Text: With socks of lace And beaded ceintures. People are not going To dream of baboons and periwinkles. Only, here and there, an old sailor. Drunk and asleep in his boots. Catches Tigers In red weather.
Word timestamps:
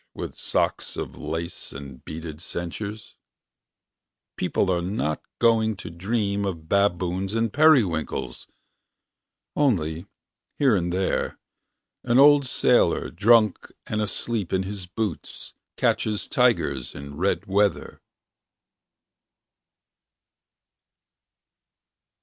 With 0.15 0.33
socks 0.33 0.97
of 0.97 1.15
lace 1.15 1.71
And 1.71 2.03
beaded 2.03 2.41
ceintures. 2.41 3.13
People 4.35 4.71
are 4.71 4.81
not 4.81 5.21
going 5.37 5.75
To 5.75 5.91
dream 5.91 6.43
of 6.43 6.67
baboons 6.67 7.35
and 7.35 7.53
periwinkles. 7.53 8.47
Only, 9.55 10.07
here 10.57 10.75
and 10.75 10.91
there, 10.91 11.37
an 12.03 12.17
old 12.17 12.47
sailor. 12.47 13.11
Drunk 13.11 13.71
and 13.85 14.01
asleep 14.01 14.51
in 14.51 14.63
his 14.63 14.87
boots. 14.87 15.53
Catches 15.77 16.27
Tigers 16.27 16.95
In 16.95 17.15
red 17.17 17.45
weather. 17.45 18.01